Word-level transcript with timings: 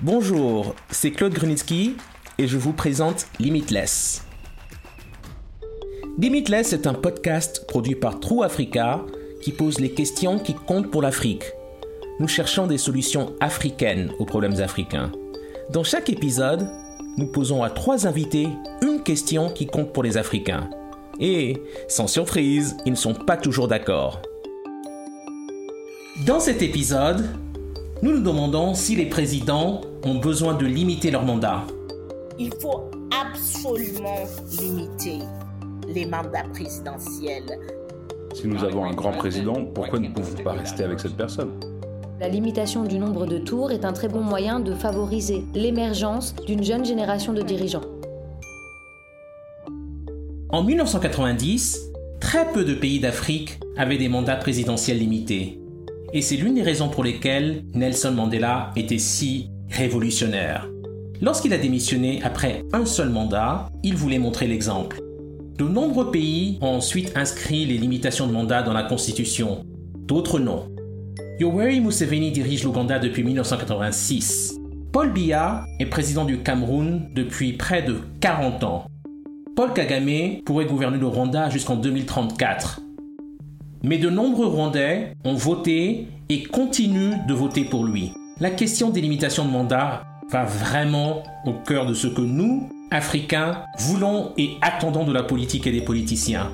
Bonjour, 0.00 0.74
c'est 0.90 1.10
Claude 1.10 1.32
Grunitsky 1.32 1.96
et 2.36 2.46
je 2.46 2.58
vous 2.58 2.74
présente 2.74 3.28
Limitless. 3.38 4.26
Limitless 6.18 6.74
est 6.74 6.86
un 6.86 6.92
podcast 6.92 7.66
produit 7.66 7.94
par 7.94 8.20
True 8.20 8.44
Africa 8.44 9.00
qui 9.40 9.52
pose 9.52 9.80
les 9.80 9.92
questions 9.92 10.38
qui 10.38 10.52
comptent 10.52 10.90
pour 10.90 11.00
l'Afrique. 11.00 11.44
Nous 12.20 12.28
cherchons 12.28 12.66
des 12.66 12.76
solutions 12.76 13.32
africaines 13.40 14.12
aux 14.18 14.26
problèmes 14.26 14.60
africains. 14.60 15.10
Dans 15.70 15.82
chaque 15.84 16.10
épisode, 16.10 16.68
nous 17.16 17.32
posons 17.32 17.62
à 17.62 17.70
trois 17.70 18.06
invités 18.06 18.48
une 18.82 19.02
question 19.02 19.48
qui 19.48 19.66
compte 19.66 19.94
pour 19.94 20.02
les 20.02 20.18
Africains. 20.18 20.68
Et, 21.20 21.62
sans 21.88 22.06
surprise, 22.06 22.76
ils 22.84 22.92
ne 22.92 22.98
sont 22.98 23.14
pas 23.14 23.38
toujours 23.38 23.66
d'accord. 23.66 24.20
Dans 26.26 26.40
cet 26.40 26.60
épisode, 26.60 27.26
nous 28.02 28.12
nous 28.12 28.22
demandons 28.22 28.74
si 28.74 28.94
les 28.94 29.06
présidents 29.06 29.80
ont 30.04 30.16
besoin 30.16 30.54
de 30.54 30.66
limiter 30.66 31.10
leur 31.10 31.24
mandat. 31.24 31.64
Il 32.38 32.52
faut 32.60 32.90
absolument 33.10 34.26
limiter 34.60 35.18
les 35.88 36.04
mandats 36.04 36.44
présidentiels. 36.52 37.58
Si 38.34 38.46
nous 38.46 38.62
avons 38.62 38.84
un 38.84 38.92
grand 38.92 39.12
président, 39.12 39.64
pourquoi 39.74 39.98
ne 39.98 40.08
pouvons 40.08 40.42
pas 40.42 40.52
rester 40.52 40.84
avec 40.84 41.00
cette 41.00 41.16
personne? 41.16 41.52
La 42.20 42.28
limitation 42.28 42.84
du 42.84 42.98
nombre 42.98 43.24
de 43.26 43.38
tours 43.38 43.72
est 43.72 43.84
un 43.84 43.92
très 43.92 44.08
bon 44.08 44.20
moyen 44.20 44.60
de 44.60 44.74
favoriser 44.74 45.44
l'émergence 45.54 46.34
d'une 46.46 46.62
jeune 46.62 46.84
génération 46.84 47.32
de 47.32 47.42
dirigeants. 47.42 47.84
En 50.50 50.62
1990, 50.62 51.92
très 52.20 52.52
peu 52.52 52.64
de 52.64 52.74
pays 52.74 53.00
d'Afrique 53.00 53.58
avaient 53.76 53.98
des 53.98 54.08
mandats 54.08 54.36
présidentiels 54.36 54.98
limités. 54.98 55.60
Et 56.16 56.22
c'est 56.22 56.36
l'une 56.36 56.54
des 56.54 56.62
raisons 56.62 56.88
pour 56.88 57.04
lesquelles 57.04 57.62
Nelson 57.74 58.12
Mandela 58.12 58.70
était 58.74 58.96
si 58.96 59.50
révolutionnaire. 59.68 60.66
Lorsqu'il 61.20 61.52
a 61.52 61.58
démissionné 61.58 62.22
après 62.22 62.64
un 62.72 62.86
seul 62.86 63.10
mandat, 63.10 63.68
il 63.82 63.96
voulait 63.96 64.18
montrer 64.18 64.46
l'exemple. 64.46 64.98
De 65.58 65.64
nombreux 65.64 66.10
pays 66.10 66.56
ont 66.62 66.68
ensuite 66.68 67.12
inscrit 67.16 67.66
les 67.66 67.76
limitations 67.76 68.26
de 68.26 68.32
mandat 68.32 68.62
dans 68.62 68.72
la 68.72 68.84
Constitution. 68.84 69.66
D'autres 69.94 70.38
non. 70.38 70.70
Yoweri 71.38 71.82
Museveni 71.82 72.32
dirige 72.32 72.64
l'Ouganda 72.64 72.98
depuis 72.98 73.22
1986. 73.22 74.56
Paul 74.92 75.12
Biya 75.12 75.66
est 75.78 75.84
président 75.84 76.24
du 76.24 76.38
Cameroun 76.38 77.10
depuis 77.14 77.52
près 77.52 77.82
de 77.82 77.98
40 78.22 78.64
ans. 78.64 78.86
Paul 79.54 79.74
Kagame 79.74 80.40
pourrait 80.46 80.64
gouverner 80.64 80.96
le 80.96 81.08
Rwanda 81.08 81.50
jusqu'en 81.50 81.76
2034. 81.76 82.80
Mais 83.86 83.98
de 83.98 84.10
nombreux 84.10 84.48
Rwandais 84.48 85.12
ont 85.24 85.34
voté 85.34 86.08
et 86.28 86.42
continuent 86.42 87.24
de 87.28 87.34
voter 87.34 87.64
pour 87.64 87.84
lui. 87.84 88.10
La 88.40 88.50
question 88.50 88.90
des 88.90 89.00
limitations 89.00 89.44
de 89.44 89.50
mandat 89.50 90.02
va 90.28 90.44
vraiment 90.44 91.22
au 91.44 91.52
cœur 91.52 91.86
de 91.86 91.94
ce 91.94 92.08
que 92.08 92.20
nous, 92.20 92.68
Africains, 92.90 93.62
voulons 93.78 94.32
et 94.36 94.50
attendons 94.60 95.04
de 95.04 95.12
la 95.12 95.22
politique 95.22 95.68
et 95.68 95.70
des 95.70 95.82
politiciens. 95.82 96.50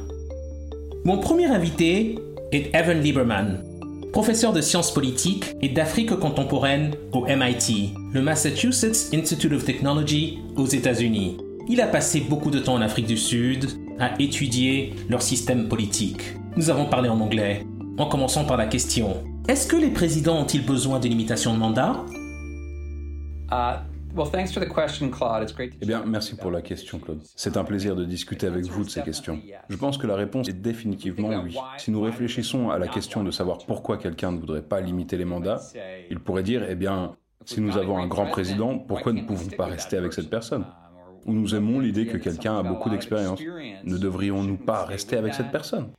Mon 1.06 1.16
premier 1.16 1.46
invité 1.46 2.18
est 2.52 2.74
Evan 2.74 3.00
Lieberman, 3.00 3.64
professeur 4.12 4.52
de 4.52 4.60
sciences 4.60 4.92
politiques 4.92 5.54
et 5.62 5.70
d'Afrique 5.70 6.14
contemporaine 6.16 6.90
au 7.12 7.24
MIT, 7.24 7.94
le 8.12 8.20
Massachusetts 8.20 9.08
Institute 9.14 9.52
of 9.54 9.64
Technology 9.64 10.38
aux 10.56 10.66
États-Unis. 10.66 11.38
Il 11.70 11.80
a 11.80 11.86
passé 11.86 12.20
beaucoup 12.28 12.50
de 12.50 12.58
temps 12.58 12.74
en 12.74 12.82
Afrique 12.82 13.06
du 13.06 13.16
Sud 13.16 13.70
à 13.98 14.20
étudier 14.20 14.92
leur 15.08 15.22
système 15.22 15.68
politique. 15.68 16.34
Nous 16.54 16.68
avons 16.68 16.84
parlé 16.84 17.08
en 17.08 17.18
anglais, 17.18 17.64
en 17.96 18.06
commençant 18.06 18.44
par 18.44 18.58
la 18.58 18.66
question 18.66 19.24
Est-ce 19.48 19.66
que 19.66 19.76
les 19.76 19.88
présidents 19.88 20.42
ont-ils 20.42 20.64
besoin 20.64 21.00
de 21.00 21.08
limitation 21.08 21.54
de 21.54 21.58
mandat? 21.58 22.04
Eh 25.80 25.86
bien, 25.86 26.04
merci 26.06 26.36
pour 26.36 26.50
la 26.50 26.60
question, 26.60 26.98
Claude. 26.98 27.22
C'est 27.36 27.56
un 27.56 27.64
plaisir 27.64 27.96
de 27.96 28.04
discuter 28.04 28.46
avec 28.46 28.66
vous 28.66 28.84
de 28.84 28.90
ces 28.90 29.00
questions. 29.00 29.40
Je 29.70 29.76
pense 29.76 29.96
que 29.96 30.06
la 30.06 30.14
réponse 30.14 30.50
est 30.50 30.60
définitivement 30.60 31.42
oui. 31.42 31.56
Si 31.78 31.90
nous 31.90 32.02
réfléchissons 32.02 32.68
à 32.68 32.78
la 32.78 32.88
question 32.88 33.24
de 33.24 33.30
savoir 33.30 33.56
pourquoi 33.66 33.96
quelqu'un 33.96 34.32
ne 34.32 34.38
voudrait 34.38 34.60
pas 34.60 34.82
limiter 34.82 35.16
les 35.16 35.24
mandats, 35.24 35.62
il 36.10 36.20
pourrait 36.20 36.42
dire, 36.42 36.66
eh 36.68 36.74
bien, 36.74 37.16
si 37.46 37.62
nous 37.62 37.78
avons 37.78 37.96
un 37.96 38.06
grand 38.06 38.26
président, 38.26 38.78
pourquoi 38.78 39.14
ne 39.14 39.22
pouvons 39.22 39.56
pas 39.56 39.64
rester 39.64 39.96
avec 39.96 40.12
cette 40.12 40.28
personne? 40.28 40.66
Ou 41.24 41.32
nous 41.32 41.54
aimons 41.54 41.80
l'idée 41.80 42.06
que 42.06 42.18
quelqu'un 42.18 42.58
a 42.58 42.62
beaucoup 42.62 42.90
d'expérience. 42.90 43.40
Ne 43.40 43.96
devrions-nous 43.96 44.58
pas 44.58 44.84
rester 44.84 45.16
avec 45.16 45.32
cette 45.32 45.50
personne? 45.50 45.92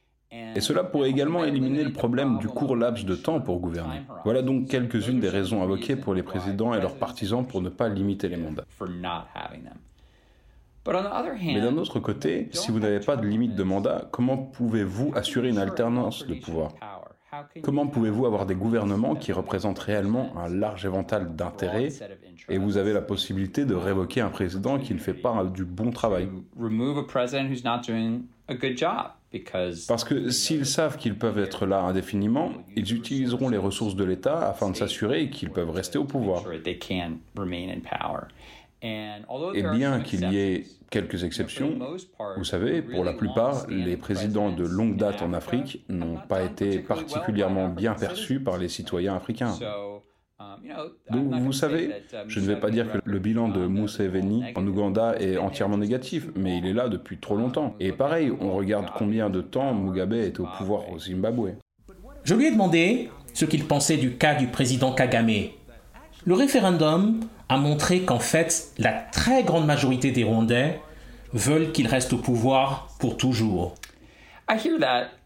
Et 0.56 0.62
cela 0.62 0.84
pourrait 0.84 1.10
également 1.10 1.44
éliminer 1.44 1.84
le 1.84 1.94
problème 1.94 2.38
du 2.40 2.48
court 2.48 2.76
laps 2.76 3.06
de 3.06 3.16
temps 3.16 3.40
pour 3.40 3.60
gouverner. 3.60 4.02
Voilà 4.24 4.42
donc 4.42 4.68
quelques-unes 4.68 5.20
des 5.20 5.30
raisons 5.30 5.62
invoquées 5.62 5.96
pour 5.96 6.14
les 6.14 6.24
présidents 6.24 6.74
et 6.74 6.82
leurs 6.82 6.96
partisans 6.96 7.46
pour 7.46 7.62
ne 7.62 7.70
pas 7.70 7.90
limiter 7.90 8.30
les 8.30 8.38
mandats. 8.38 8.66
Mais 11.42 11.62
d'un 11.62 11.78
autre 11.78 12.00
côté, 12.00 12.50
si 12.52 12.72
vous 12.72 12.80
n'avez 12.80 13.00
pas 13.00 13.16
de 13.16 13.26
limite 13.26 13.56
de 13.56 13.64
mandat, 13.64 14.08
comment 14.12 14.38
pouvez-vous 14.38 15.14
assurer 15.16 15.50
une 15.50 15.58
alternance 15.58 16.28
de 16.28 16.34
pouvoir? 16.34 16.74
Comment 17.64 17.88
pouvez-vous 17.88 18.26
avoir 18.26 18.46
des 18.46 18.54
gouvernements 18.54 19.16
qui 19.16 19.32
représentent 19.32 19.80
réellement 19.80 20.38
un 20.38 20.50
large 20.50 20.86
éventail 20.86 21.26
d'intérêts 21.32 21.90
et 22.50 22.58
vous 22.58 22.78
avez 22.78 22.94
la 22.94 23.02
possibilité 23.02 23.66
de 23.66 23.74
révoquer 23.74 24.22
un 24.22 24.30
président 24.30 24.78
qui 24.78 24.94
ne 24.94 25.00
fait 25.00 25.16
pas 25.16 25.44
du 25.46 25.66
bon 25.66 25.92
travail? 25.92 26.30
Parce 29.88 30.04
que 30.04 30.30
s'ils 30.30 30.66
savent 30.66 30.98
qu'ils 30.98 31.18
peuvent 31.18 31.40
être 31.40 31.66
là 31.66 31.82
indéfiniment, 31.82 32.52
ils 32.76 32.94
utiliseront 32.94 33.50
les 33.50 33.58
ressources 33.58 33.96
de 33.96 34.04
l'État 34.04 34.48
afin 34.48 34.70
de 34.70 34.76
s'assurer 34.76 35.30
qu'ils 35.30 35.50
peuvent 35.50 35.72
rester 35.72 35.98
au 35.98 36.06
pouvoir. 36.06 36.44
Et 38.84 39.64
bien 39.74 40.02
qu'il 40.02 40.30
y 40.32 40.38
ait 40.38 40.66
quelques 40.90 41.24
exceptions, 41.24 41.80
vous 42.38 42.44
savez, 42.44 42.82
pour 42.82 43.04
la 43.04 43.14
plupart, 43.14 43.66
les 43.70 43.98
présidents 43.98 44.52
de 44.52 44.64
longue 44.64 44.98
date 44.98 45.22
en 45.22 45.34
Afrique 45.34 45.84
n'ont 45.90 46.18
pas 46.28 46.44
été 46.44 46.80
particulièrement 46.80 47.70
bien 47.70 47.94
perçus 47.94 48.40
par 48.40 48.58
les 48.58 48.70
citoyens 48.70 49.16
africains. 49.16 49.58
Donc 51.12 51.34
vous 51.34 51.54
savez, 51.54 51.90
je 52.28 52.40
ne 52.40 52.46
vais 52.46 52.56
pas 52.56 52.70
dire 52.70 52.92
que 52.92 52.98
le 53.04 53.20
bilan 53.20 53.50
de 53.50 53.68
Museveni 53.68 54.44
en 54.56 54.66
Ouganda 54.66 55.16
est 55.20 55.38
entièrement 55.38 55.78
négatif, 55.78 56.28
mais 56.36 56.58
il 56.58 56.66
est 56.66 56.74
là 56.74 56.90
depuis 56.90 57.18
trop 57.18 57.36
longtemps. 57.36 57.76
Et 57.80 57.92
pareil, 57.92 58.32
on 58.40 58.54
regarde 58.54 58.88
combien 58.98 59.30
de 59.30 59.42
temps 59.42 59.74
Mugabe 59.74 60.14
est 60.14 60.40
au 60.40 60.48
pouvoir 60.58 60.90
au 60.92 61.00
Zimbabwe. 61.00 61.56
Je 62.24 62.36
lui 62.36 62.48
ai 62.48 62.52
demandé 62.52 63.10
ce 63.34 63.46
qu'il 63.46 63.66
pensait 63.66 63.98
du 63.98 64.14
cas 64.14 64.36
du 64.36 64.48
président 64.48 64.94
Kagame. 64.94 65.50
Le 66.26 66.34
référendum 66.34 67.20
a 67.50 67.58
montré 67.58 68.02
qu'en 68.02 68.20
fait, 68.20 68.72
la 68.78 68.94
très 68.94 69.44
grande 69.44 69.66
majorité 69.66 70.12
des 70.12 70.24
Rwandais 70.24 70.80
veulent 71.34 71.72
qu'il 71.72 71.88
reste 71.88 72.14
au 72.14 72.18
pouvoir 72.18 72.88
pour 73.00 73.18
toujours. 73.18 73.76
Um, 74.50 74.58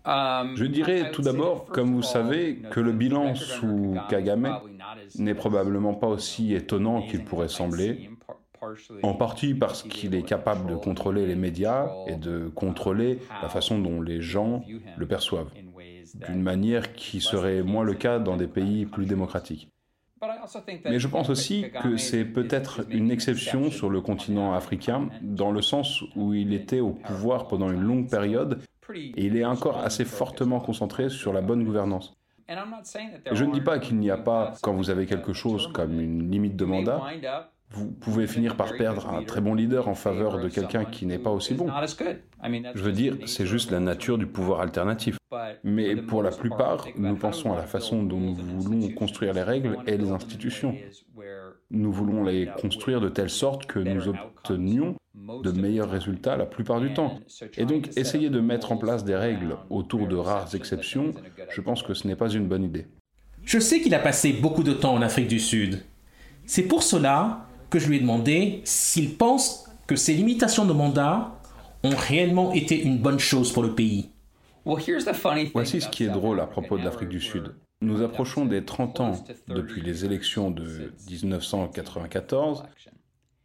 je 0.07 0.65
dirais 0.65 1.11
tout 1.11 1.21
d'abord, 1.21 1.65
comme 1.65 1.93
vous 1.93 2.01
savez, 2.01 2.61
que 2.71 2.79
le 2.79 2.91
bilan 2.91 3.35
sous 3.35 3.95
Kagame 4.09 4.59
n'est 5.17 5.35
probablement 5.35 5.93
pas 5.93 6.07
aussi 6.07 6.53
étonnant 6.53 7.01
qu'il 7.01 7.23
pourrait 7.23 7.47
sembler, 7.47 8.09
en 9.03 9.13
partie 9.13 9.53
parce 9.53 9.83
qu'il 9.83 10.15
est 10.15 10.23
capable 10.23 10.69
de 10.69 10.75
contrôler 10.75 11.27
les 11.27 11.35
médias 11.35 11.89
et 12.07 12.15
de 12.15 12.47
contrôler 12.47 13.19
la 13.41 13.49
façon 13.49 13.79
dont 13.79 14.01
les 14.01 14.21
gens 14.21 14.63
le 14.97 15.05
perçoivent, 15.05 15.51
d'une 16.27 16.41
manière 16.41 16.93
qui 16.93 17.21
serait 17.21 17.61
moins 17.61 17.83
le 17.83 17.93
cas 17.93 18.19
dans 18.19 18.37
des 18.37 18.47
pays 18.47 18.85
plus 18.85 19.05
démocratiques. 19.05 19.69
Mais 20.85 20.99
je 20.99 21.07
pense 21.07 21.29
aussi 21.29 21.65
que 21.83 21.97
c'est 21.97 22.25
peut-être 22.25 22.81
une 22.89 23.11
exception 23.11 23.69
sur 23.69 23.89
le 23.89 24.01
continent 24.01 24.53
africain, 24.53 25.09
dans 25.21 25.51
le 25.51 25.61
sens 25.61 26.03
où 26.15 26.33
il 26.33 26.53
était 26.53 26.79
au 26.79 26.91
pouvoir 26.91 27.47
pendant 27.47 27.71
une 27.71 27.81
longue 27.81 28.09
période 28.09 28.59
et 28.95 29.25
il 29.25 29.37
est 29.37 29.45
encore 29.45 29.79
assez 29.79 30.05
fortement 30.05 30.59
concentré 30.59 31.09
sur 31.09 31.33
la 31.33 31.41
bonne 31.41 31.63
gouvernance. 31.63 32.15
je 32.47 33.43
ne 33.43 33.51
dis 33.51 33.61
pas 33.61 33.79
qu'il 33.79 33.97
n'y 33.97 34.09
a 34.09 34.17
pas, 34.17 34.53
quand 34.61 34.73
vous 34.73 34.89
avez 34.89 35.05
quelque 35.05 35.33
chose 35.33 35.67
comme 35.73 35.99
une 35.99 36.31
limite 36.31 36.55
de 36.55 36.65
mandat, 36.65 37.01
vous 37.69 37.91
pouvez 37.91 38.27
finir 38.27 38.55
par 38.55 38.77
perdre 38.77 39.09
un 39.09 39.23
très 39.23 39.41
bon 39.41 39.53
leader 39.53 39.89
en 39.89 39.95
faveur 39.95 40.39
de 40.39 40.47
quelqu'un 40.47 40.85
qui 40.85 41.05
n'est 41.05 41.19
pas 41.19 41.31
aussi 41.31 41.53
bon. 41.53 41.67
Je 42.41 42.81
veux 42.81 42.93
dire, 42.93 43.17
c'est 43.25 43.45
juste 43.45 43.71
la 43.71 43.79
nature 43.79 44.17
du 44.17 44.25
pouvoir 44.25 44.61
alternatif. 44.61 45.17
Mais 45.63 45.95
pour 45.97 46.23
la 46.23 46.31
plupart, 46.31 46.87
nous 46.95 47.15
pensons 47.17 47.51
à 47.51 47.57
la 47.57 47.63
façon 47.63 48.03
dont 48.03 48.19
nous 48.19 48.61
voulons 48.61 48.89
construire 48.91 49.33
les 49.33 49.43
règles 49.43 49.77
et 49.85 49.97
les 49.97 50.11
institutions. 50.11 50.75
Nous 51.69 51.91
voulons 51.91 52.23
les 52.23 52.47
construire 52.61 53.01
de 53.01 53.09
telle 53.09 53.29
sorte 53.29 53.65
que 53.65 53.79
nous 53.79 54.07
obtenions 54.07 54.95
de 55.43 55.51
meilleurs 55.51 55.89
résultats 55.89 56.37
la 56.37 56.45
plupart 56.45 56.79
du 56.79 56.93
temps. 56.93 57.19
Et 57.57 57.65
donc, 57.65 57.89
essayer 57.97 58.29
de 58.29 58.39
mettre 58.39 58.71
en 58.71 58.77
place 58.77 59.03
des 59.03 59.15
règles 59.15 59.57
autour 59.69 60.07
de 60.07 60.15
rares 60.15 60.55
exceptions, 60.55 61.13
je 61.49 61.61
pense 61.61 61.83
que 61.83 61.93
ce 61.93 62.07
n'est 62.07 62.15
pas 62.15 62.29
une 62.29 62.47
bonne 62.47 62.63
idée. 62.63 62.87
Je 63.43 63.59
sais 63.59 63.81
qu'il 63.81 63.93
a 63.95 63.99
passé 63.99 64.33
beaucoup 64.33 64.63
de 64.63 64.73
temps 64.73 64.93
en 64.93 65.01
Afrique 65.01 65.27
du 65.27 65.39
Sud. 65.39 65.83
C'est 66.45 66.63
pour 66.63 66.83
cela 66.83 67.47
que 67.69 67.79
je 67.79 67.89
lui 67.89 67.97
ai 67.97 67.99
demandé 67.99 68.61
s'il 68.63 69.15
pense 69.15 69.69
que 69.87 69.95
ces 69.95 70.13
limitations 70.13 70.65
de 70.65 70.73
mandat 70.73 71.37
ont 71.83 71.95
réellement 71.95 72.53
été 72.53 72.81
une 72.81 72.97
bonne 72.97 73.19
chose 73.19 73.51
pour 73.51 73.63
le 73.63 73.73
pays. 73.73 74.11
Voici 74.65 75.81
ce 75.81 75.89
qui 75.89 76.03
est 76.03 76.09
drôle 76.09 76.39
à 76.39 76.47
propos 76.47 76.77
de 76.77 76.83
l'Afrique 76.83 77.09
du 77.09 77.21
Sud. 77.21 77.53
Nous 77.81 78.01
approchons 78.01 78.45
des 78.45 78.65
30 78.65 78.99
ans 79.01 79.23
depuis 79.47 79.81
les 79.81 80.03
élections 80.03 80.49
de 80.49 80.91
1994 81.09 82.63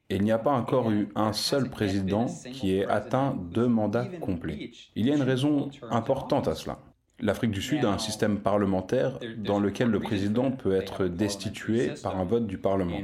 et 0.09 0.17
il 0.17 0.23
n'y 0.23 0.33
a 0.33 0.39
pas 0.39 0.53
encore 0.53 0.91
eu 0.91 1.09
un 1.15 1.35
seul 1.35 1.69
président 1.69 2.27
qui 2.53 2.77
ait 2.77 2.87
atteint 2.87 3.37
deux 3.51 3.67
mandats 3.67 4.07
complets. 4.21 4.71
Il 4.97 5.07
y 5.07 5.13
a 5.13 5.17
une 5.17 5.23
raison 5.23 5.71
importante 5.91 6.49
à 6.49 6.55
cela. 6.55 6.79
L'Afrique 7.21 7.51
du 7.51 7.63
Sud 7.63 7.85
a 7.85 7.91
un 7.91 7.99
système 7.99 8.41
parlementaire 8.41 9.19
dans 9.37 9.61
lequel 9.61 9.89
le 9.89 10.01
président 10.01 10.51
peut 10.51 10.75
être 10.75 11.07
destitué 11.07 11.93
par 12.03 12.19
un 12.19 12.25
vote 12.25 12.47
du 12.47 12.59
Parlement. 12.59 12.97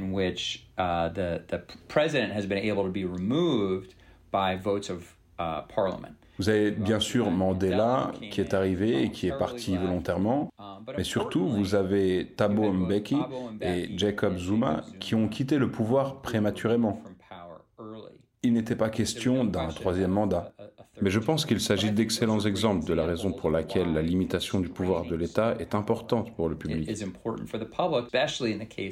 Vous 6.39 6.47
avez 6.47 6.71
bien 6.71 7.01
sûr 7.01 7.29
Mandela 7.29 8.13
qui 8.31 8.39
est 8.39 8.53
arrivé 8.53 9.03
et 9.03 9.11
qui 9.11 9.27
est 9.27 9.37
parti 9.37 9.75
volontairement, 9.75 10.53
mais 10.95 11.03
surtout 11.03 11.45
vous 11.45 11.75
avez 11.75 12.33
Thabo 12.37 12.71
Mbeki 12.71 13.17
et 13.61 13.97
Jacob 13.97 14.37
Zuma 14.37 14.85
qui 15.01 15.15
ont 15.15 15.27
quitté 15.27 15.57
le 15.57 15.69
pouvoir 15.69 16.21
prématurément. 16.21 17.03
Il 18.41 18.53
n'était 18.53 18.77
pas 18.77 18.89
question 18.89 19.43
d'un 19.43 19.67
troisième 19.67 20.11
mandat. 20.11 20.53
Mais 21.01 21.09
je 21.09 21.19
pense 21.19 21.45
qu'il 21.45 21.59
s'agit 21.59 21.91
d'excellents 21.91 22.39
exemples 22.39 22.85
de 22.85 22.93
la 22.93 23.05
raison 23.05 23.31
pour 23.31 23.49
laquelle 23.49 23.93
la 23.93 24.01
limitation 24.01 24.61
du 24.61 24.69
pouvoir 24.69 25.05
de 25.05 25.15
l'État 25.15 25.55
est 25.59 25.75
importante 25.75 26.33
pour 26.35 26.47
le 26.47 26.55
public. 26.55 26.89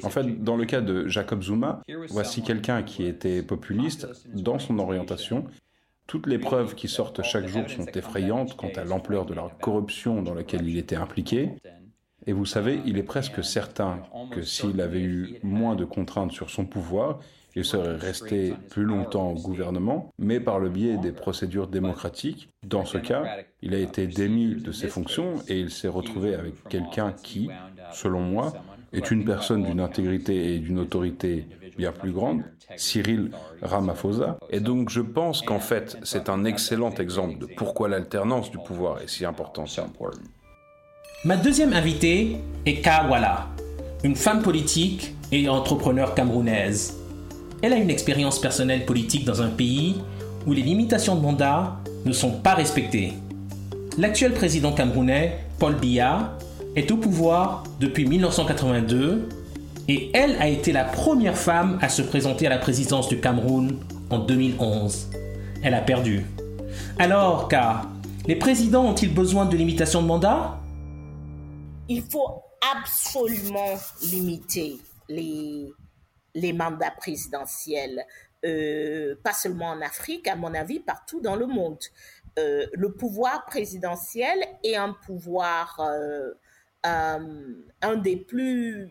En 0.02 0.10
fait, 0.10 0.44
dans 0.44 0.56
le 0.56 0.64
cas 0.66 0.80
de 0.82 1.06
Jacob 1.06 1.42
Zuma, 1.42 1.80
voici 2.08 2.42
quelqu'un 2.42 2.82
qui 2.82 3.04
était 3.06 3.42
populiste 3.42 4.06
dans 4.34 4.58
son 4.58 4.78
orientation. 4.78 5.46
Toutes 6.08 6.26
les 6.26 6.38
preuves 6.38 6.74
qui 6.74 6.88
sortent 6.88 7.22
chaque 7.22 7.48
jour 7.48 7.68
sont 7.68 7.84
effrayantes 7.84 8.56
quant 8.56 8.70
à 8.76 8.84
l'ampleur 8.84 9.26
de 9.26 9.34
la 9.34 9.46
corruption 9.60 10.22
dans 10.22 10.32
laquelle 10.32 10.66
il 10.66 10.78
était 10.78 10.96
impliqué. 10.96 11.50
Et 12.26 12.32
vous 12.32 12.46
savez, 12.46 12.80
il 12.86 12.96
est 12.96 13.02
presque 13.02 13.44
certain 13.44 14.00
que 14.30 14.40
s'il 14.40 14.80
avait 14.80 15.02
eu 15.02 15.38
moins 15.42 15.76
de 15.76 15.84
contraintes 15.84 16.32
sur 16.32 16.48
son 16.48 16.64
pouvoir, 16.64 17.20
il 17.54 17.62
serait 17.62 17.96
resté 17.96 18.54
plus 18.70 18.84
longtemps 18.84 19.32
au 19.32 19.34
gouvernement, 19.34 20.10
mais 20.18 20.40
par 20.40 20.58
le 20.58 20.70
biais 20.70 20.96
des 20.96 21.12
procédures 21.12 21.66
démocratiques. 21.66 22.48
Dans 22.66 22.86
ce 22.86 22.96
cas, 22.96 23.24
il 23.60 23.74
a 23.74 23.78
été 23.78 24.06
démis 24.06 24.54
de 24.54 24.72
ses 24.72 24.88
fonctions 24.88 25.34
et 25.46 25.60
il 25.60 25.70
s'est 25.70 25.88
retrouvé 25.88 26.34
avec 26.34 26.54
quelqu'un 26.70 27.12
qui, 27.12 27.50
selon 27.92 28.20
moi, 28.20 28.54
est 28.94 29.10
une 29.10 29.26
personne 29.26 29.62
d'une 29.62 29.80
intégrité 29.80 30.54
et 30.54 30.58
d'une 30.58 30.78
autorité 30.78 31.46
plus 31.86 32.12
grande, 32.12 32.42
Cyril 32.76 33.30
Ramaphosa. 33.62 34.38
Et 34.50 34.60
donc 34.60 34.90
je 34.90 35.00
pense 35.00 35.42
qu'en 35.42 35.60
fait, 35.60 35.96
c'est 36.02 36.28
un 36.28 36.44
excellent 36.44 36.94
exemple 36.94 37.38
de 37.38 37.46
pourquoi 37.46 37.88
l'alternance 37.88 38.50
du 38.50 38.58
pouvoir 38.58 39.00
est 39.00 39.08
si 39.08 39.24
importante. 39.24 39.78
Ma 41.24 41.36
deuxième 41.36 41.72
invitée 41.72 42.36
est 42.66 42.80
Kawala, 42.80 43.46
une 44.04 44.16
femme 44.16 44.42
politique 44.42 45.14
et 45.32 45.48
entrepreneur 45.48 46.14
camerounaise. 46.14 46.96
Elle 47.62 47.72
a 47.72 47.76
une 47.76 47.90
expérience 47.90 48.40
personnelle 48.40 48.84
politique 48.84 49.24
dans 49.24 49.42
un 49.42 49.48
pays 49.48 49.96
où 50.46 50.52
les 50.52 50.62
limitations 50.62 51.16
de 51.16 51.20
mandat 51.20 51.76
ne 52.04 52.12
sont 52.12 52.40
pas 52.40 52.54
respectées. 52.54 53.14
L'actuel 53.98 54.32
président 54.32 54.72
camerounais, 54.72 55.38
Paul 55.58 55.74
Biya, 55.74 56.38
est 56.76 56.90
au 56.92 56.96
pouvoir 56.96 57.64
depuis 57.80 58.06
1982 58.06 59.28
et 59.88 60.10
elle 60.14 60.36
a 60.36 60.48
été 60.48 60.70
la 60.72 60.84
première 60.84 61.36
femme 61.36 61.78
à 61.80 61.88
se 61.88 62.02
présenter 62.02 62.46
à 62.46 62.50
la 62.50 62.58
présidence 62.58 63.08
du 63.08 63.20
Cameroun 63.20 63.80
en 64.10 64.18
2011. 64.18 65.10
Elle 65.62 65.74
a 65.74 65.80
perdu. 65.80 66.24
Alors, 66.98 67.48
car 67.48 67.90
les 68.26 68.36
présidents 68.36 68.84
ont-ils 68.84 69.12
besoin 69.12 69.46
de 69.46 69.56
limitation 69.56 70.02
de 70.02 70.06
mandat? 70.06 70.60
Il 71.88 72.02
faut 72.02 72.42
absolument 72.74 73.78
limiter 74.10 74.78
les, 75.08 75.72
mandats 76.52 76.90
présidentiels, 76.90 78.04
euh, 78.44 79.14
pas 79.24 79.32
seulement 79.32 79.70
en 79.70 79.80
Afrique, 79.80 80.28
à 80.28 80.36
mon 80.36 80.52
avis, 80.52 80.80
partout 80.80 81.22
dans 81.22 81.34
le 81.34 81.46
monde. 81.46 81.78
Euh, 82.38 82.66
le 82.74 82.92
pouvoir 82.92 83.46
présidentiel 83.46 84.38
est 84.62 84.76
un 84.76 84.94
pouvoir, 85.06 85.80
euh, 85.80 86.34
un, 86.84 87.96
des 87.96 88.16
plus, 88.16 88.88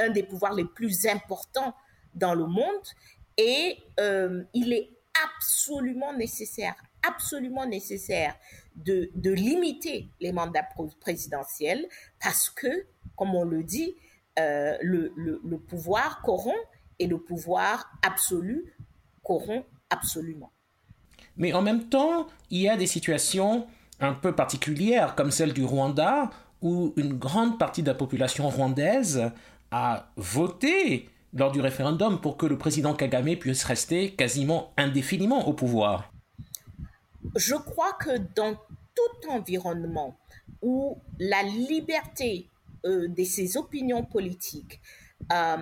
un 0.00 0.10
des 0.10 0.22
pouvoirs 0.22 0.54
les 0.54 0.64
plus 0.64 1.06
importants 1.06 1.74
dans 2.14 2.34
le 2.34 2.46
monde 2.46 2.86
et 3.38 3.78
il 4.52 4.72
est 4.72 4.90
absolument 5.24 6.12
nécessaire, 6.12 6.74
absolument 7.06 7.66
nécessaire 7.66 8.34
de, 8.76 9.10
de 9.14 9.30
limiter 9.30 10.08
les 10.20 10.32
mandats 10.32 10.66
présidentiels 11.00 11.86
parce 12.20 12.50
que, 12.50 12.86
comme 13.16 13.34
on 13.34 13.44
le 13.44 13.62
dit, 13.62 13.94
euh, 14.38 14.76
le, 14.80 15.12
le, 15.16 15.58
pouvoir 15.58 16.22
corrompt 16.22 16.56
et 16.98 17.06
le 17.06 17.18
pouvoir 17.18 17.92
absolu 18.02 18.74
corrompt 19.22 19.66
absolument. 19.90 20.52
Mais 21.36 21.52
en 21.52 21.60
même 21.60 21.88
temps, 21.88 22.28
il 22.50 22.62
y 22.62 22.68
a 22.68 22.76
des 22.76 22.86
situations 22.86 23.66
un 24.00 24.14
peu 24.14 24.34
particulières, 24.34 25.14
comme 25.14 25.30
celle 25.30 25.52
du 25.52 25.64
Rwanda, 25.64 26.30
où 26.62 26.94
une 26.96 27.14
grande 27.14 27.58
partie 27.58 27.82
de 27.82 27.88
la 27.88 27.94
population 27.94 28.48
rwandaise 28.48 29.32
a 29.70 30.10
voté 30.16 31.08
lors 31.34 31.50
du 31.50 31.60
référendum 31.60 32.20
pour 32.20 32.36
que 32.36 32.46
le 32.46 32.58
président 32.58 32.94
Kagame 32.94 33.36
puisse 33.36 33.64
rester 33.64 34.14
quasiment 34.14 34.72
indéfiniment 34.76 35.48
au 35.48 35.52
pouvoir. 35.52 36.12
Je 37.36 37.54
crois 37.54 37.92
que 37.94 38.18
dans 38.34 38.54
tout 38.94 39.28
environnement 39.30 40.18
où 40.60 40.98
la 41.18 41.42
liberté 41.42 42.48
euh, 42.84 43.08
de 43.08 43.24
ses 43.24 43.56
opinions 43.56 44.04
politiques, 44.04 44.80
euh, 45.32 45.56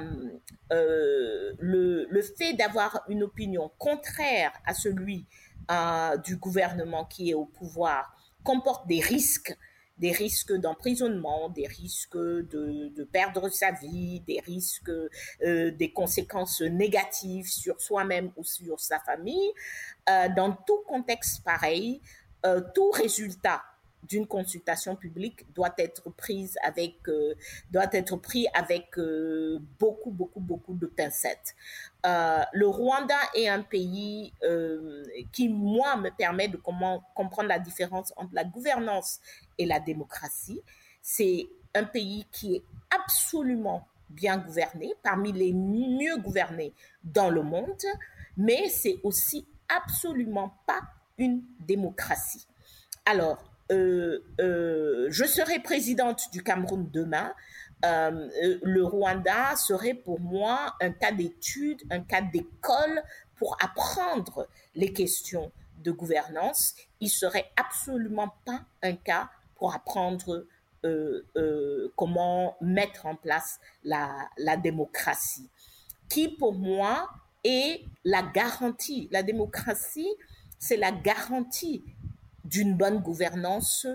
euh, 0.73 1.53
le, 1.58 2.06
le, 2.08 2.23
fait 2.23 2.55
d'avoir 2.55 3.03
une 3.08 3.23
opinion 3.23 3.70
contraire 3.79 4.53
à 4.64 4.75
celui 4.75 5.26
du 6.25 6.37
gouvernement 6.37 7.05
qui 7.05 7.31
est 7.31 7.35
au 7.35 7.44
pouvoir 7.44 8.17
comporte 8.43 8.88
des 8.88 8.99
risques 8.99 9.56
des 10.00 10.12
risques 10.12 10.52
d'emprisonnement, 10.52 11.49
des 11.50 11.67
risques 11.67 12.17
de, 12.17 13.08
perdre 13.12 13.49
sa 13.49 13.70
vie, 13.73 14.20
des 14.26 14.41
risques, 14.41 14.91
des 15.43 15.93
conséquences 15.94 16.62
négatives 16.62 17.49
sur 17.49 17.81
soi-même 17.81 18.32
ou 18.37 18.44
sur 18.44 18.81
sa 18.81 18.99
famille. 19.00 19.52
dans 20.06 20.56
tout 20.67 20.82
contexte 20.87 21.44
pareil, 21.44 22.00
tout 22.75 22.91
résultat 22.91 23.62
d'une 24.02 24.26
consultation 24.26 24.97
publique 24.97 25.52
doit 25.55 25.75
être 25.79 26.11
prise 26.11 26.56
avec 26.62 26.97
euh, 27.08 27.35
doit 27.70 27.88
être 27.93 28.17
pris 28.17 28.47
avec 28.55 28.99
euh, 28.99 29.58
beaucoup 29.79 30.11
beaucoup 30.11 30.41
beaucoup 30.41 30.75
de 30.75 30.87
pincettes. 30.87 31.55
Euh, 32.06 32.43
le 32.53 32.67
Rwanda 32.67 33.19
est 33.34 33.48
un 33.48 33.63
pays 33.63 34.32
qui 35.32 35.48
moi 35.48 35.96
me 35.96 36.10
permet 36.10 36.48
de 36.48 36.56
comprendre 36.56 37.48
la 37.48 37.58
différence 37.58 38.13
entre 38.17 38.34
la 38.34 38.44
gouvernance 38.44 39.20
et 39.58 39.67
la 39.67 39.81
démocratie. 39.81 40.63
C'est 41.03 41.48
un 41.74 41.84
pays 41.84 42.27
qui 42.32 42.56
est 42.56 42.65
absolument 42.91 43.86
bien 44.08 44.39
gouverné, 44.39 44.94
parmi 45.03 45.32
les 45.32 45.53
mieux 45.53 46.17
gouvernés 46.19 46.72
dans 47.05 47.31
le 47.31 47.43
monde, 47.43 47.82
mais 48.36 48.69
c'est 48.69 48.98
aussi 49.05 49.46
absolument 49.69 50.53
pas 50.67 50.81
une 51.17 51.44
démocratie. 51.60 52.46
Alors, 53.06 53.49
euh, 53.70 54.19
euh, 54.41 55.06
je 55.10 55.24
serai 55.24 55.60
présidente 55.60 56.22
du 56.32 56.43
Cameroun 56.43 56.89
demain. 56.93 57.32
Euh, 57.84 58.29
le 58.62 58.84
Rwanda 58.84 59.56
serait 59.56 59.94
pour 59.94 60.20
moi 60.20 60.74
un 60.81 60.91
cas 60.91 61.12
d'étude, 61.12 61.82
un 61.91 62.00
cas 62.00 62.20
d'école 62.20 63.03
pour 63.36 63.56
apprendre 63.62 64.48
les 64.74 64.93
questions 64.93 65.50
de 65.79 65.91
gouvernance. 65.91 66.74
Il 67.00 67.08
serait 67.08 67.50
absolument 67.56 68.34
pas 68.44 68.60
un 68.82 68.94
cas 68.94 69.31
pour 69.56 69.74
apprendre 69.74 70.46
comment 71.94 72.56
mettre 72.62 73.05
en 73.05 73.15
place 73.15 73.60
la, 73.84 74.31
la 74.39 74.56
démocratie, 74.56 75.50
qui 76.08 76.29
pour 76.29 76.55
moi 76.55 77.10
est 77.44 77.82
la 78.05 78.22
garantie. 78.22 79.08
La 79.10 79.22
démocratie, 79.22 80.08
c'est 80.58 80.79
la 80.79 80.91
garantie 80.91 81.84
d'une 82.50 82.76
bonne 82.76 82.98
gouvernance 82.98 83.86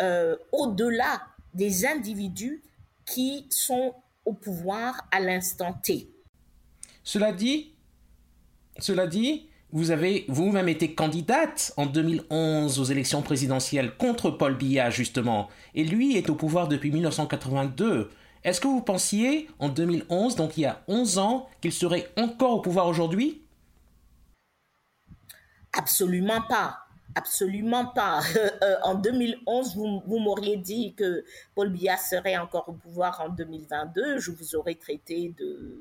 euh, 0.00 0.36
au-delà 0.52 1.22
des 1.54 1.86
individus 1.86 2.62
qui 3.06 3.46
sont 3.50 3.94
au 4.24 4.32
pouvoir 4.32 5.00
à 5.10 5.20
l'instant 5.20 5.72
T. 5.82 6.10
Cela 7.02 7.32
dit, 7.32 7.74
cela 8.78 9.06
dit, 9.06 9.48
vous 9.72 9.90
avez 9.90 10.24
vous-même 10.28 10.68
été 10.68 10.94
candidate 10.94 11.72
en 11.76 11.86
2011 11.86 12.78
aux 12.78 12.84
élections 12.84 13.22
présidentielles 13.22 13.96
contre 13.96 14.30
Paul 14.30 14.56
Biya, 14.56 14.90
justement, 14.90 15.48
et 15.74 15.84
lui 15.84 16.16
est 16.16 16.30
au 16.30 16.34
pouvoir 16.34 16.68
depuis 16.68 16.90
1982. 16.90 18.10
Est-ce 18.44 18.60
que 18.60 18.68
vous 18.68 18.82
pensiez, 18.82 19.48
en 19.58 19.68
2011, 19.68 20.36
donc 20.36 20.56
il 20.56 20.62
y 20.62 20.66
a 20.66 20.82
11 20.86 21.18
ans, 21.18 21.48
qu'il 21.60 21.72
serait 21.72 22.08
encore 22.16 22.52
au 22.52 22.60
pouvoir 22.60 22.86
aujourd'hui? 22.86 23.42
Absolument 25.72 26.42
pas. 26.42 26.83
Absolument 27.16 27.86
pas. 27.86 28.20
en 28.82 28.94
2011, 28.94 29.76
vous, 29.76 30.02
vous 30.04 30.18
m'auriez 30.18 30.56
dit 30.56 30.94
que 30.94 31.24
Paul 31.54 31.70
Biya 31.70 31.96
serait 31.96 32.36
encore 32.36 32.68
au 32.68 32.72
pouvoir 32.72 33.20
en 33.20 33.28
2022. 33.28 34.18
Je 34.18 34.32
vous 34.32 34.56
aurais 34.56 34.74
traité 34.74 35.32
de, 35.38 35.80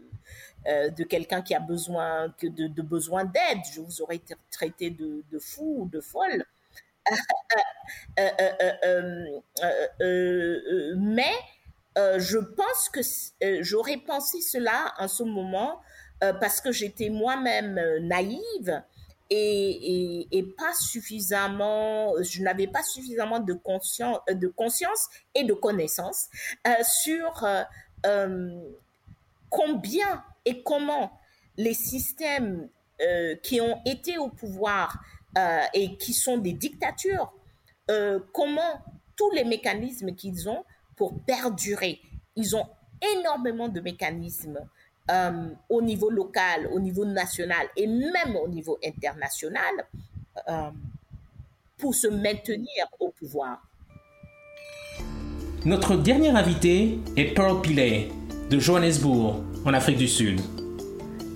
de 0.65 1.03
quelqu'un 1.03 1.41
qui 1.41 1.55
a 1.55 1.59
besoin 1.59 2.27
de, 2.41 2.67
de 2.67 2.81
besoin 2.83 3.25
d'aide. 3.25 3.59
Je 3.73 3.81
vous 3.81 4.01
aurais 4.01 4.21
traité 4.51 4.91
de, 4.91 5.23
de 5.31 5.39
fou 5.39 5.77
ou 5.81 5.89
de 5.89 6.01
folle. 6.01 6.45
mais 10.95 11.33
je 11.97 12.37
pense 12.37 12.89
que 12.89 13.01
j'aurais 13.63 13.97
pensé 13.97 14.39
cela 14.39 14.93
en 14.99 15.07
ce 15.07 15.23
moment 15.23 15.81
parce 16.19 16.61
que 16.61 16.71
j'étais 16.71 17.09
moi-même 17.09 17.79
naïve 18.01 18.83
et, 19.35 20.43
pas 20.57 20.73
suffisamment, 20.73 22.13
je 22.21 22.41
n'avais 22.41 22.67
pas 22.67 22.83
suffisamment 22.83 23.39
de 23.39 23.53
conscience, 23.53 24.19
de 24.29 24.47
conscience 24.47 25.07
et 25.35 25.43
de 25.43 25.53
connaissance 25.53 26.27
sur 27.03 27.45
combien 29.49 30.23
et 30.45 30.61
comment 30.63 31.19
les 31.57 31.73
systèmes 31.73 32.69
qui 33.41 33.61
ont 33.61 33.81
été 33.85 34.17
au 34.17 34.29
pouvoir 34.29 34.99
euh, 35.35 35.61
et 35.73 35.95
qui 35.97 36.13
sont 36.13 36.37
des 36.37 36.53
dictatures, 36.53 37.33
euh, 37.89 38.19
comment 38.33 38.83
tous 39.15 39.31
les 39.31 39.43
mécanismes 39.43 40.13
qu'ils 40.13 40.47
ont 40.47 40.63
pour 40.95 41.19
perdurer, 41.23 42.01
ils 42.35 42.55
ont 42.55 42.67
énormément 43.15 43.67
de 43.67 43.79
mécanismes 43.79 44.59
euh, 45.11 45.49
au 45.69 45.81
niveau 45.81 46.09
local, 46.09 46.69
au 46.71 46.79
niveau 46.79 47.05
national 47.05 47.67
et 47.75 47.87
même 47.87 48.35
au 48.35 48.47
niveau 48.47 48.77
international 48.83 49.85
pour 51.77 51.93
se 51.93 52.07
maintenir 52.07 52.87
au 52.99 53.09
pouvoir. 53.09 53.61
Notre 55.65 55.95
dernière 55.95 56.35
invitée 56.35 56.99
est 57.15 57.33
Pearl 57.33 57.61
Pillay 57.61 58.09
de 58.49 58.59
Johannesburg, 58.59 59.43
en 59.65 59.73
Afrique 59.73 59.97
du 59.97 60.07
Sud. 60.07 60.39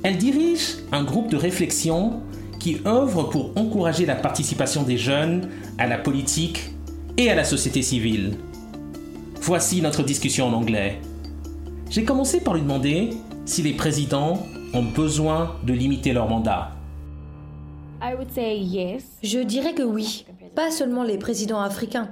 Elle 0.03 0.17
dirige 0.17 0.77
un 0.91 1.03
groupe 1.03 1.29
de 1.29 1.37
réflexion 1.37 2.21
qui 2.59 2.81
œuvre 2.85 3.23
pour 3.23 3.57
encourager 3.57 4.05
la 4.05 4.15
participation 4.15 4.83
des 4.83 4.97
jeunes 4.97 5.49
à 5.77 5.87
la 5.87 5.97
politique 5.97 6.71
et 7.17 7.29
à 7.29 7.35
la 7.35 7.43
société 7.43 7.81
civile. 7.81 8.37
Voici 9.41 9.81
notre 9.81 10.03
discussion 10.03 10.47
en 10.47 10.53
anglais. 10.53 10.99
J'ai 11.89 12.03
commencé 12.03 12.41
par 12.41 12.53
lui 12.53 12.61
demander 12.61 13.11
si 13.47 13.63
les 13.63 13.73
présidents 13.73 14.45
ont 14.73 14.83
besoin 14.83 15.55
de 15.63 15.73
limiter 15.73 16.11
leur 16.11 16.27
mandat. 16.27 16.71
Je 19.23 19.39
dirais 19.39 19.73
que 19.73 19.83
oui, 19.83 20.25
pas 20.53 20.69
seulement 20.69 21.03
les 21.03 21.17
présidents 21.17 21.61
africains. 21.61 22.09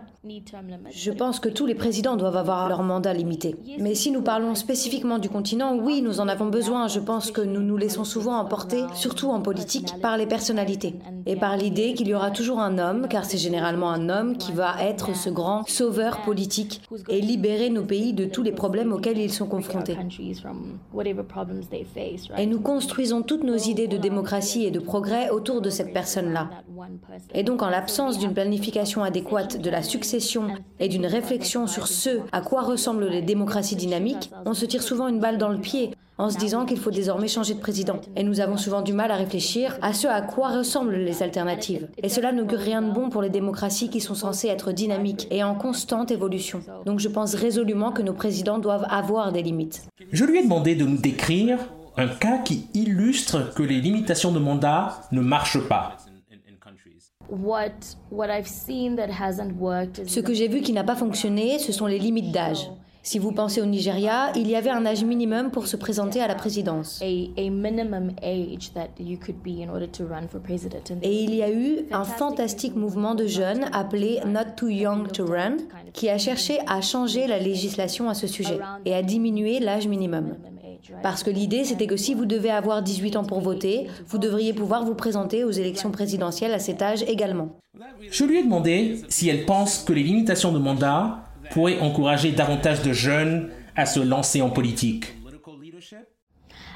Je 0.91 1.11
pense 1.11 1.39
que 1.39 1.49
tous 1.49 1.67
les 1.67 1.75
présidents 1.75 2.15
doivent 2.15 2.37
avoir 2.37 2.67
leur 2.67 2.81
mandat 2.81 3.13
limité. 3.13 3.55
Mais 3.79 3.93
si 3.93 4.09
nous 4.09 4.23
parlons 4.23 4.55
spécifiquement 4.55 5.19
du 5.19 5.29
continent, 5.29 5.77
oui, 5.77 6.01
nous 6.01 6.19
en 6.19 6.27
avons 6.27 6.47
besoin. 6.47 6.87
Je 6.87 6.99
pense 6.99 7.29
que 7.29 7.41
nous 7.41 7.61
nous 7.61 7.77
laissons 7.77 8.03
souvent 8.03 8.37
emporter, 8.37 8.83
surtout 8.93 9.29
en 9.29 9.41
politique, 9.41 9.93
par 10.01 10.17
les 10.17 10.25
personnalités 10.25 10.95
et 11.27 11.35
par 11.35 11.57
l'idée 11.57 11.93
qu'il 11.93 12.07
y 12.07 12.15
aura 12.15 12.31
toujours 12.31 12.59
un 12.59 12.79
homme, 12.79 13.07
car 13.07 13.25
c'est 13.25 13.37
généralement 13.37 13.91
un 13.91 14.09
homme 14.09 14.37
qui 14.37 14.51
va 14.51 14.75
être 14.81 15.15
ce 15.15 15.29
grand 15.29 15.63
sauveur 15.67 16.21
politique 16.21 16.81
et 17.07 17.21
libérer 17.21 17.69
nos 17.69 17.83
pays 17.83 18.13
de 18.13 18.25
tous 18.25 18.41
les 18.41 18.51
problèmes 18.51 18.93
auxquels 18.93 19.19
ils 19.19 19.33
sont 19.33 19.47
confrontés. 19.47 19.97
Et 22.37 22.45
nous 22.47 22.59
construisons 22.61 23.21
toutes 23.21 23.43
nos 23.43 23.57
idées 23.57 23.87
de 23.87 23.97
démocratie 23.97 24.65
et 24.65 24.71
de 24.71 24.79
progrès 24.79 25.29
autour 25.29 25.61
de 25.61 25.69
cette 25.69 25.93
personne-là. 25.93 26.49
Et 27.33 27.43
donc, 27.43 27.61
en 27.61 27.69
l'absence 27.69 28.17
d'une 28.17 28.33
planification 28.33 29.03
adéquate 29.03 29.61
de 29.61 29.69
la 29.69 29.83
succession 29.83 30.14
et 30.79 30.87
d'une 30.87 31.05
réflexion 31.05 31.67
sur 31.67 31.87
ce 31.87 32.19
à 32.31 32.41
quoi 32.41 32.61
ressemblent 32.61 33.07
les 33.07 33.21
démocraties 33.21 33.75
dynamiques, 33.75 34.31
on 34.45 34.53
se 34.53 34.65
tire 34.65 34.83
souvent 34.83 35.07
une 35.07 35.19
balle 35.19 35.37
dans 35.37 35.49
le 35.49 35.59
pied 35.59 35.91
en 36.17 36.29
se 36.29 36.37
disant 36.37 36.65
qu'il 36.65 36.79
faut 36.79 36.91
désormais 36.91 37.27
changer 37.27 37.53
de 37.53 37.59
président. 37.59 37.99
Et 38.15 38.23
nous 38.23 38.39
avons 38.39 38.57
souvent 38.57 38.81
du 38.81 38.93
mal 38.93 39.11
à 39.11 39.15
réfléchir 39.15 39.77
à 39.81 39.93
ce 39.93 40.07
à 40.07 40.21
quoi 40.21 40.49
ressemblent 40.49 40.95
les 40.95 41.23
alternatives. 41.23 41.87
Et 42.01 42.09
cela 42.09 42.31
n'augure 42.31 42.59
rien 42.59 42.81
de 42.81 42.91
bon 42.91 43.09
pour 43.09 43.21
les 43.21 43.29
démocraties 43.29 43.89
qui 43.89 44.01
sont 44.01 44.15
censées 44.15 44.47
être 44.47 44.71
dynamiques 44.71 45.27
et 45.31 45.43
en 45.43 45.55
constante 45.55 46.11
évolution. 46.11 46.61
Donc 46.85 46.99
je 46.99 47.09
pense 47.09 47.35
résolument 47.35 47.91
que 47.91 48.01
nos 48.01 48.13
présidents 48.13 48.59
doivent 48.59 48.87
avoir 48.89 49.31
des 49.31 49.43
limites. 49.43 49.83
Je 50.11 50.25
lui 50.25 50.39
ai 50.39 50.43
demandé 50.43 50.75
de 50.75 50.85
nous 50.85 50.97
décrire 50.97 51.59
un 51.97 52.07
cas 52.07 52.39
qui 52.39 52.67
illustre 52.73 53.53
que 53.53 53.63
les 53.63 53.79
limitations 53.79 54.31
de 54.31 54.39
mandat 54.39 55.01
ne 55.11 55.21
marchent 55.21 55.65
pas. 55.67 55.97
Ce 60.05 60.19
que 60.19 60.33
j'ai 60.33 60.47
vu 60.47 60.61
qui 60.61 60.73
n'a 60.73 60.83
pas 60.83 60.95
fonctionné, 60.95 61.59
ce 61.59 61.71
sont 61.71 61.87
les 61.87 61.99
limites 61.99 62.31
d'âge. 62.31 62.69
Si 63.05 63.19
vous 63.19 63.31
pensez 63.31 63.61
au 63.61 63.67
Nigeria, 63.67 64.31
il 64.35 64.49
y 64.49 64.55
avait 64.55 64.71
un 64.71 64.83
âge 64.83 65.03
minimum 65.03 65.51
pour 65.51 65.67
se 65.67 65.77
présenter 65.77 66.21
à 66.21 66.27
la 66.27 66.33
présidence. 66.33 66.99
Et 67.03 67.29
il 71.03 71.35
y 71.35 71.43
a 71.43 71.51
eu 71.51 71.85
un 71.91 72.03
fantastique 72.03 72.75
mouvement 72.75 73.13
de 73.13 73.27
jeunes 73.27 73.65
appelé 73.73 74.21
Not 74.25 74.55
Too 74.57 74.69
Young 74.69 75.11
to 75.11 75.27
Run 75.27 75.57
qui 75.93 76.09
a 76.09 76.17
cherché 76.17 76.57
à 76.65 76.81
changer 76.81 77.27
la 77.27 77.37
législation 77.37 78.09
à 78.09 78.15
ce 78.15 78.25
sujet 78.25 78.57
et 78.85 78.95
à 78.95 79.03
diminuer 79.03 79.59
l'âge 79.59 79.87
minimum. 79.87 80.33
Parce 81.01 81.23
que 81.23 81.29
l'idée, 81.29 81.63
c'était 81.63 81.87
que 81.87 81.97
si 81.97 82.13
vous 82.13 82.25
devez 82.25 82.51
avoir 82.51 82.81
18 82.81 83.15
ans 83.15 83.23
pour 83.23 83.41
voter, 83.41 83.87
vous 84.07 84.17
devriez 84.17 84.53
pouvoir 84.53 84.85
vous 84.85 84.95
présenter 84.95 85.43
aux 85.43 85.51
élections 85.51 85.91
présidentielles 85.91 86.53
à 86.53 86.59
cet 86.59 86.81
âge 86.81 87.03
également. 87.07 87.59
Je 88.09 88.23
lui 88.23 88.39
ai 88.39 88.43
demandé 88.43 89.01
si 89.09 89.29
elle 89.29 89.45
pense 89.45 89.79
que 89.79 89.93
les 89.93 90.03
limitations 90.03 90.51
de 90.51 90.59
mandat 90.59 91.23
pourrait 91.51 91.79
encourager 91.79 92.31
davantage 92.31 92.81
de 92.81 92.93
jeunes 92.93 93.49
à 93.75 93.85
se 93.85 93.99
lancer 93.99 94.41
en 94.41 94.49
politique 94.49 95.13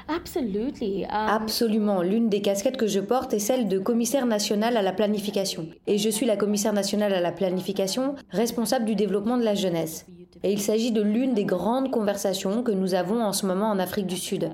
um, 0.08 1.08
Absolument. 1.10 2.02
L'une 2.02 2.28
des 2.28 2.42
casquettes 2.42 2.76
que 2.76 2.86
je 2.86 3.00
porte 3.00 3.32
est 3.32 3.38
celle 3.38 3.68
de 3.68 3.78
commissaire 3.78 4.26
national 4.26 4.76
à 4.76 4.82
la 4.82 4.92
planification. 4.92 5.68
Et 5.86 5.98
je 5.98 6.10
suis 6.10 6.26
la 6.26 6.36
commissaire 6.36 6.72
nationale 6.72 7.12
à 7.12 7.20
la 7.20 7.32
planification 7.32 8.16
responsable 8.30 8.84
du 8.84 8.94
développement 8.94 9.38
de 9.38 9.44
la 9.44 9.54
jeunesse. 9.54 10.06
Et 10.42 10.52
il 10.52 10.60
s'agit 10.60 10.92
de 10.92 11.02
l'une 11.02 11.34
des 11.34 11.44
grandes 11.44 11.90
conversations 11.90 12.62
que 12.62 12.72
nous 12.72 12.94
avons 12.94 13.22
en 13.22 13.32
ce 13.32 13.46
moment 13.46 13.70
en 13.70 13.78
Afrique 13.78 14.06
du 14.06 14.16
Sud. 14.16 14.50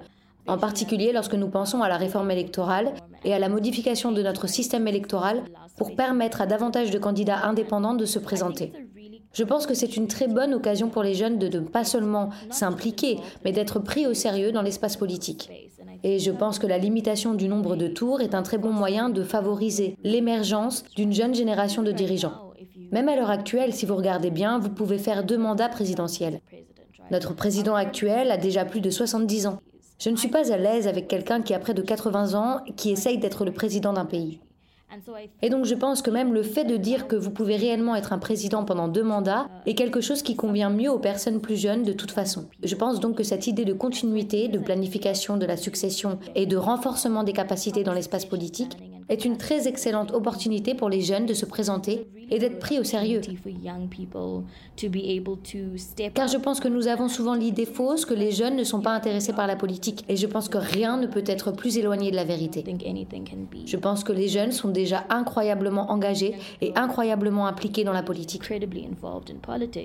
En 0.46 0.58
particulier 0.58 1.12
lorsque 1.12 1.34
nous 1.34 1.48
pensons 1.48 1.82
à 1.82 1.88
la 1.88 1.96
réforme 1.96 2.30
électorale 2.30 2.92
et 3.24 3.34
à 3.34 3.38
la 3.38 3.48
modification 3.48 4.12
de 4.12 4.22
notre 4.22 4.46
système 4.46 4.86
électoral 4.86 5.42
pour 5.76 5.96
permettre 5.96 6.40
à 6.40 6.46
davantage 6.46 6.90
de 6.90 6.98
candidats 6.98 7.44
indépendants 7.44 7.94
de 7.94 8.04
se 8.04 8.18
présenter. 8.18 8.72
Je 9.32 9.44
pense 9.44 9.66
que 9.66 9.74
c'est 9.74 9.96
une 9.96 10.06
très 10.06 10.28
bonne 10.28 10.54
occasion 10.54 10.88
pour 10.88 11.02
les 11.02 11.14
jeunes 11.14 11.38
de 11.38 11.48
ne 11.58 11.64
pas 11.64 11.84
seulement 11.84 12.30
s'impliquer, 12.50 13.18
mais 13.44 13.52
d'être 13.52 13.80
pris 13.80 14.06
au 14.06 14.14
sérieux 14.14 14.52
dans 14.52 14.62
l'espace 14.62 14.96
politique. 14.96 15.50
Et 16.02 16.18
je 16.18 16.30
pense 16.30 16.58
que 16.58 16.66
la 16.66 16.78
limitation 16.78 17.34
du 17.34 17.48
nombre 17.48 17.76
de 17.76 17.88
tours 17.88 18.20
est 18.20 18.34
un 18.34 18.42
très 18.42 18.58
bon 18.58 18.70
moyen 18.70 19.10
de 19.10 19.22
favoriser 19.22 19.96
l'émergence 20.04 20.84
d'une 20.94 21.12
jeune 21.12 21.34
génération 21.34 21.82
de 21.82 21.92
dirigeants. 21.92 22.45
Même 22.92 23.08
à 23.08 23.16
l'heure 23.16 23.30
actuelle, 23.30 23.72
si 23.72 23.86
vous 23.86 23.96
regardez 23.96 24.30
bien, 24.30 24.58
vous 24.58 24.70
pouvez 24.70 24.98
faire 24.98 25.24
deux 25.24 25.38
mandats 25.38 25.68
présidentiels. 25.68 26.40
Notre 27.10 27.34
président 27.34 27.74
actuel 27.74 28.30
a 28.30 28.36
déjà 28.36 28.64
plus 28.64 28.80
de 28.80 28.90
70 28.90 29.46
ans. 29.46 29.60
Je 29.98 30.10
ne 30.10 30.16
suis 30.16 30.28
pas 30.28 30.52
à 30.52 30.56
l'aise 30.56 30.88
avec 30.88 31.08
quelqu'un 31.08 31.40
qui 31.40 31.54
a 31.54 31.58
près 31.58 31.74
de 31.74 31.82
80 31.82 32.34
ans 32.34 32.60
qui 32.76 32.90
essaye 32.90 33.18
d'être 33.18 33.44
le 33.44 33.52
président 33.52 33.92
d'un 33.92 34.04
pays. 34.04 34.40
Et 35.42 35.50
donc 35.50 35.64
je 35.64 35.74
pense 35.74 36.00
que 36.00 36.10
même 36.10 36.32
le 36.32 36.42
fait 36.42 36.64
de 36.64 36.76
dire 36.76 37.08
que 37.08 37.16
vous 37.16 37.30
pouvez 37.30 37.56
réellement 37.56 37.96
être 37.96 38.12
un 38.12 38.18
président 38.18 38.64
pendant 38.64 38.88
deux 38.88 39.02
mandats 39.02 39.48
est 39.66 39.74
quelque 39.74 40.00
chose 40.00 40.22
qui 40.22 40.36
convient 40.36 40.70
mieux 40.70 40.90
aux 40.90 40.98
personnes 40.98 41.40
plus 41.40 41.56
jeunes 41.56 41.82
de 41.82 41.92
toute 41.92 42.12
façon. 42.12 42.46
Je 42.62 42.74
pense 42.74 43.00
donc 43.00 43.16
que 43.16 43.24
cette 43.24 43.46
idée 43.46 43.64
de 43.64 43.72
continuité, 43.72 44.48
de 44.48 44.58
planification 44.58 45.36
de 45.36 45.46
la 45.46 45.56
succession 45.56 46.18
et 46.34 46.46
de 46.46 46.56
renforcement 46.56 47.24
des 47.24 47.32
capacités 47.32 47.82
dans 47.82 47.94
l'espace 47.94 48.24
politique 48.24 48.76
est 49.08 49.24
une 49.24 49.36
très 49.36 49.68
excellente 49.68 50.12
opportunité 50.12 50.74
pour 50.74 50.88
les 50.88 51.00
jeunes 51.00 51.26
de 51.26 51.34
se 51.34 51.46
présenter 51.46 52.06
et 52.30 52.38
d'être 52.38 52.58
pris 52.58 52.78
au 52.78 52.84
sérieux. 52.84 53.20
Car 56.14 56.28
je 56.28 56.36
pense 56.36 56.60
que 56.60 56.68
nous 56.68 56.88
avons 56.88 57.08
souvent 57.08 57.34
l'idée 57.34 57.66
fausse 57.66 58.04
que 58.04 58.14
les 58.14 58.32
jeunes 58.32 58.56
ne 58.56 58.64
sont 58.64 58.80
pas 58.80 58.92
intéressés 58.92 59.32
par 59.32 59.46
la 59.46 59.56
politique 59.56 60.04
et 60.08 60.16
je 60.16 60.26
pense 60.26 60.48
que 60.48 60.58
rien 60.58 60.96
ne 60.96 61.06
peut 61.06 61.24
être 61.26 61.52
plus 61.52 61.78
éloigné 61.78 62.10
de 62.10 62.16
la 62.16 62.24
vérité. 62.24 62.64
Je 63.64 63.76
pense 63.76 64.02
que 64.02 64.12
les 64.12 64.28
jeunes 64.28 64.52
sont 64.52 64.70
déjà 64.70 65.04
incroyablement 65.08 65.90
engagés 65.90 66.34
et 66.60 66.72
incroyablement 66.74 67.46
impliqués 67.46 67.84
dans 67.84 67.92
la 67.92 68.02
politique. 68.02 68.50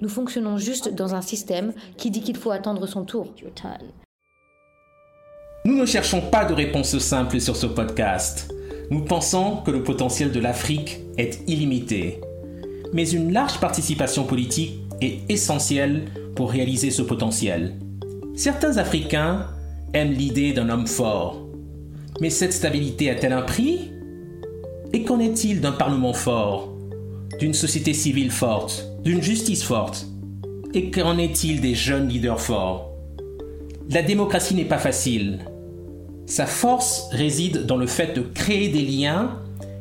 Nous 0.02 0.10
fonctionnons 0.10 0.58
juste 0.58 0.94
dans 0.96 1.14
un 1.14 1.22
système 1.22 1.74
qui 1.98 2.10
dit 2.10 2.22
qu'il 2.22 2.38
faut 2.38 2.52
attendre 2.52 2.88
son 2.88 3.04
tour. 3.04 3.28
Nous 5.64 5.76
ne 5.76 5.86
cherchons 5.86 6.22
pas 6.22 6.46
de 6.46 6.54
réponse 6.54 6.98
simple 6.98 7.40
sur 7.40 7.56
ce 7.56 7.68
podcast. 7.68 8.52
Nous 8.92 9.00
pensons 9.00 9.56
que 9.66 9.72
le 9.72 9.84
potentiel 9.84 10.34
de 10.34 10.40
l'Afrique 10.42 11.00
est 11.18 11.40
illimité. 11.48 12.20
Mais 12.92 13.10
une 13.10 13.32
large 13.32 13.62
participation 13.62 14.26
politique 14.26 14.82
est 15.00 15.20
essentielle 15.30 16.04
pour 16.36 16.52
réaliser 16.52 16.92
ce 16.92 17.02
potentiel. 17.02 17.76
Certains 18.36 18.76
Africains 18.76 19.48
aiment 19.94 20.12
l'idée 20.12 20.52
d'un 20.52 20.68
homme 20.68 20.88
fort. 20.88 21.48
Mais 22.20 22.30
cette 22.30 22.52
stabilité 22.52 23.10
a-t-elle 23.10 23.32
un 23.32 23.44
prix? 23.44 23.92
Et 24.92 25.04
qu'en 25.04 25.22
est-il 25.22 25.62
d'un 25.62 25.72
Parlement 25.72 26.12
fort, 26.12 26.74
d'une 27.40 27.54
société 27.54 27.94
civile 27.94 28.30
forte, 28.30 28.92
d'une 29.06 29.22
justice 29.22 29.64
forte? 29.64 30.06
Et 30.74 30.92
qu'en 30.92 31.18
est-il 31.18 31.62
des 31.62 31.76
jeunes 31.76 32.10
leaders 32.10 32.42
forts? 32.42 32.92
La 33.90 34.02
démocratie 34.02 34.56
n'est 34.56 34.66
pas 34.66 34.80
facile. 34.80 35.40
Sa 36.32 36.46
force 36.46 37.10
réside 37.12 37.66
dans 37.66 37.76
le 37.76 37.88
fait 37.88 38.16
de 38.16 38.22
créer 38.22 38.70
des 38.70 38.84
liens 38.84 39.38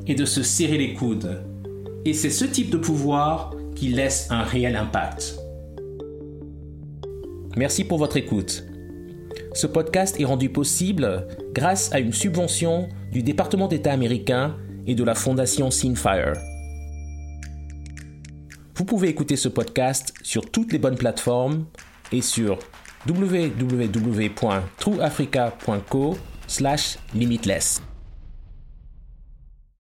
et 0.09 0.17
de 0.17 0.25
se 0.25 0.43
serrer 0.43 0.79
les 0.79 0.95
coudes. 0.95 1.45
Et 2.05 2.13
c'est 2.13 2.29
ce 2.29 2.45
type 2.45 2.71
de 2.71 2.77
pouvoir 2.77 3.55
qui 3.77 3.87
laisse 3.87 4.27
un 4.31 4.43
réel 4.43 4.75
impact. 4.75 5.39
Merci 7.57 7.85
pour 7.85 7.99
votre 7.99 8.17
écoute. 8.17 8.65
Ce 9.55 9.69
podcast 9.69 10.19
est 10.19 10.25
rendu 10.25 10.49
possible 10.49 11.29
grâce 11.55 11.93
à 11.93 12.01
une 12.01 12.13
subvention 12.13 12.89
du 13.13 13.23
département 13.23 13.69
d'État 13.69 13.93
américain 13.93 14.57
et 14.89 14.97
de 14.97 15.05
la 15.05 15.15
fondation 15.15 15.71
Sinfire. 15.71 16.33
Vous 18.75 18.85
pouvez 18.85 19.07
écouter 19.07 19.37
ce 19.37 19.49
podcast 19.49 20.13
sur 20.23 20.51
toutes 20.51 20.73
les 20.73 20.81
bonnes 20.81 20.99
plateformes 20.99 21.67
et 22.11 22.23
sur 22.23 22.59
www.trueafrica.co/limitless. 26.51 27.90